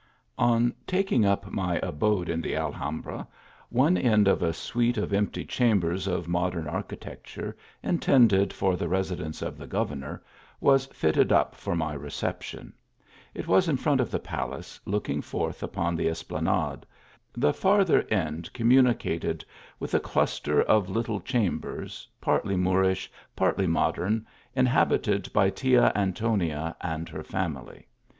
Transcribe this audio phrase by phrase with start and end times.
[0.39, 3.27] ON taking up my abode in the Alhambra,
[3.69, 8.87] one end cf a suite of empty chambers of modern architect ure, intended for the
[8.87, 10.23] residence of the governor,
[10.59, 12.73] was fitted up for my reception.
[13.35, 16.83] It was in front of the palace, looking forth upon the esplanade.
[17.33, 19.45] The farther end communicated
[19.79, 24.25] with a cluster of lit tle chambers, partly Moorish, partly modern,
[24.55, 27.85] in habited by Tia Antonia and her family.